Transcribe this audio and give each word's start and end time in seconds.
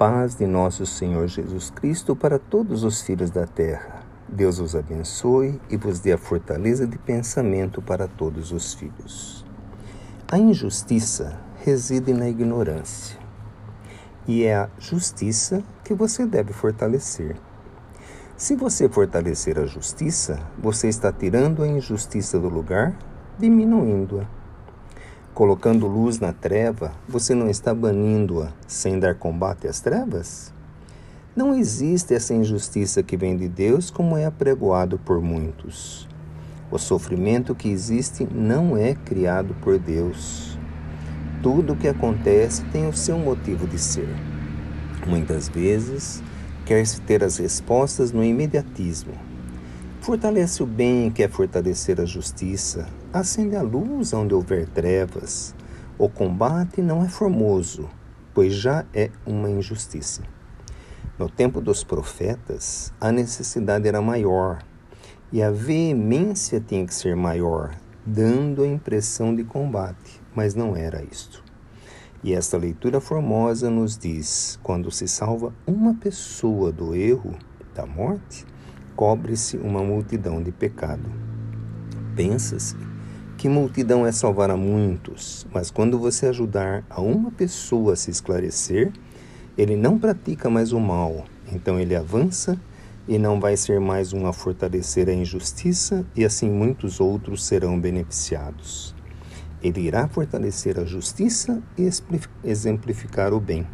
paz 0.00 0.34
de 0.34 0.46
nosso 0.46 0.86
Senhor 0.86 1.28
Jesus 1.28 1.68
Cristo 1.68 2.16
para 2.16 2.38
todos 2.38 2.84
os 2.84 3.02
filhos 3.02 3.30
da 3.30 3.46
terra. 3.46 4.02
Deus 4.26 4.58
os 4.58 4.74
abençoe 4.74 5.60
e 5.68 5.76
vos 5.76 6.00
dê 6.00 6.12
a 6.12 6.16
fortaleza 6.16 6.86
de 6.86 6.96
pensamento 6.96 7.82
para 7.82 8.08
todos 8.08 8.50
os 8.50 8.72
filhos. 8.72 9.44
A 10.26 10.38
injustiça 10.38 11.38
reside 11.62 12.14
na 12.14 12.30
ignorância. 12.30 13.18
E 14.26 14.44
é 14.44 14.56
a 14.56 14.70
justiça 14.78 15.62
que 15.84 15.92
você 15.92 16.24
deve 16.24 16.54
fortalecer. 16.54 17.36
Se 18.38 18.56
você 18.56 18.88
fortalecer 18.88 19.58
a 19.58 19.66
justiça, 19.66 20.40
você 20.58 20.88
está 20.88 21.12
tirando 21.12 21.62
a 21.62 21.68
injustiça 21.68 22.38
do 22.38 22.48
lugar, 22.48 22.96
diminuindo-a. 23.38 24.39
Colocando 25.34 25.86
luz 25.86 26.18
na 26.18 26.32
treva, 26.32 26.92
você 27.08 27.34
não 27.34 27.48
está 27.48 27.72
banindo-a 27.72 28.52
sem 28.66 28.98
dar 28.98 29.14
combate 29.14 29.68
às 29.68 29.80
trevas? 29.80 30.52
Não 31.36 31.56
existe 31.56 32.12
essa 32.12 32.34
injustiça 32.34 33.02
que 33.02 33.16
vem 33.16 33.36
de 33.36 33.48
Deus 33.48 33.90
como 33.90 34.16
é 34.16 34.26
apregoado 34.26 34.98
por 34.98 35.22
muitos. 35.22 36.08
O 36.68 36.78
sofrimento 36.78 37.54
que 37.54 37.68
existe 37.68 38.26
não 38.30 38.76
é 38.76 38.94
criado 38.94 39.54
por 39.62 39.78
Deus. 39.78 40.58
Tudo 41.40 41.72
o 41.72 41.76
que 41.76 41.86
acontece 41.86 42.64
tem 42.66 42.88
o 42.88 42.92
seu 42.92 43.16
motivo 43.16 43.68
de 43.68 43.78
ser. 43.78 44.08
Muitas 45.06 45.48
vezes, 45.48 46.20
quer-se 46.66 47.00
ter 47.00 47.22
as 47.22 47.38
respostas 47.38 48.10
no 48.12 48.24
imediatismo. 48.24 49.14
Fortalece 50.00 50.62
o 50.62 50.66
bem, 50.66 51.10
quer 51.10 51.30
fortalecer 51.30 52.00
a 52.00 52.04
justiça, 52.04 52.88
acende 53.12 53.56
a 53.56 53.62
luz 53.62 54.12
onde 54.12 54.34
houver 54.34 54.68
trevas. 54.68 55.54
O 55.98 56.08
combate 56.08 56.80
não 56.80 57.04
é 57.04 57.08
formoso, 57.08 57.88
pois 58.32 58.54
já 58.54 58.84
é 58.94 59.10
uma 59.26 59.50
injustiça. 59.50 60.22
No 61.18 61.28
tempo 61.28 61.60
dos 61.60 61.84
profetas, 61.84 62.92
a 63.00 63.12
necessidade 63.12 63.86
era 63.86 64.00
maior 64.00 64.58
e 65.32 65.42
a 65.42 65.50
veemência 65.50 66.60
tinha 66.60 66.86
que 66.86 66.94
ser 66.94 67.14
maior, 67.14 67.76
dando 68.06 68.62
a 68.62 68.66
impressão 68.66 69.34
de 69.34 69.44
combate, 69.44 70.20
mas 70.34 70.54
não 70.54 70.76
era 70.76 71.02
isto. 71.04 71.44
E 72.22 72.32
esta 72.32 72.56
leitura 72.56 73.00
formosa 73.00 73.68
nos 73.70 73.98
diz: 73.98 74.58
quando 74.62 74.90
se 74.90 75.06
salva 75.08 75.52
uma 75.66 75.94
pessoa 75.94 76.70
do 76.70 76.94
erro, 76.94 77.34
da 77.74 77.86
morte, 77.86 78.46
cobre-se 78.94 79.56
uma 79.56 79.82
multidão 79.82 80.42
de 80.42 80.52
pecado. 80.52 81.10
Pensa-se 82.14 82.89
que 83.40 83.48
multidão 83.48 84.06
é 84.06 84.12
salvar 84.12 84.50
a 84.50 84.56
muitos, 84.56 85.46
mas 85.50 85.70
quando 85.70 85.98
você 85.98 86.26
ajudar 86.26 86.84
a 86.90 87.00
uma 87.00 87.30
pessoa 87.30 87.94
a 87.94 87.96
se 87.96 88.10
esclarecer, 88.10 88.92
ele 89.56 89.76
não 89.76 89.98
pratica 89.98 90.50
mais 90.50 90.74
o 90.74 90.78
mal, 90.78 91.24
então 91.50 91.80
ele 91.80 91.96
avança 91.96 92.60
e 93.08 93.16
não 93.16 93.40
vai 93.40 93.56
ser 93.56 93.80
mais 93.80 94.12
um 94.12 94.26
a 94.26 94.32
fortalecer 94.34 95.08
a 95.08 95.14
injustiça, 95.14 96.04
e 96.14 96.22
assim 96.22 96.50
muitos 96.50 97.00
outros 97.00 97.42
serão 97.42 97.80
beneficiados. 97.80 98.94
Ele 99.62 99.80
irá 99.80 100.06
fortalecer 100.06 100.78
a 100.78 100.84
justiça 100.84 101.62
e 101.78 101.88
exemplificar 102.44 103.32
o 103.32 103.40
bem. 103.40 103.66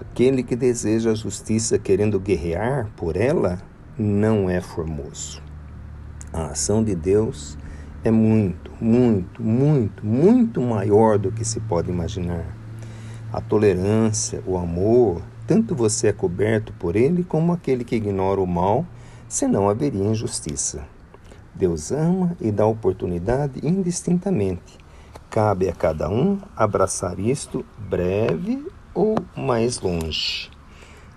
Aquele 0.00 0.42
que 0.42 0.56
deseja 0.56 1.10
a 1.10 1.14
justiça 1.14 1.78
querendo 1.78 2.18
guerrear 2.18 2.90
por 2.96 3.18
ela 3.18 3.58
não 3.98 4.48
é 4.48 4.62
formoso. 4.62 5.42
A 6.32 6.46
ação 6.46 6.82
de 6.82 6.94
Deus 6.94 7.58
é 8.06 8.10
muito, 8.10 8.70
muito, 8.80 9.42
muito, 9.42 10.06
muito 10.06 10.60
maior 10.60 11.18
do 11.18 11.32
que 11.32 11.44
se 11.44 11.58
pode 11.58 11.90
imaginar. 11.90 12.46
A 13.32 13.40
tolerância, 13.40 14.40
o 14.46 14.56
amor, 14.56 15.22
tanto 15.44 15.74
você 15.74 16.08
é 16.08 16.12
coberto 16.12 16.72
por 16.74 16.94
ele 16.94 17.24
como 17.24 17.52
aquele 17.52 17.84
que 17.84 17.96
ignora 17.96 18.40
o 18.40 18.46
mal, 18.46 18.86
senão 19.28 19.68
haveria 19.68 20.04
injustiça. 20.04 20.86
Deus 21.52 21.90
ama 21.90 22.36
e 22.40 22.52
dá 22.52 22.64
oportunidade 22.64 23.60
indistintamente. 23.66 24.78
Cabe 25.28 25.68
a 25.68 25.72
cada 25.72 26.08
um 26.08 26.38
abraçar 26.54 27.18
isto 27.18 27.66
breve 27.76 28.64
ou 28.94 29.16
mais 29.36 29.80
longe. 29.80 30.48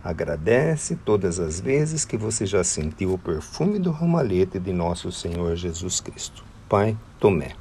Agradece 0.04 0.96
todas 0.96 1.40
as 1.40 1.60
vezes 1.60 2.04
que 2.04 2.18
você 2.18 2.48
já 2.48 2.64
sentiu 2.64 3.14
o 3.14 3.18
perfume 3.20 3.78
do 3.78 3.92
ramalhete 3.92 4.58
de 4.58 4.74
nosso 4.74 5.12
Senhor 5.12 5.56
Jesus 5.56 6.00
Cristo. 6.00 6.50
Pai 6.70 6.96
Tomé. 7.20 7.59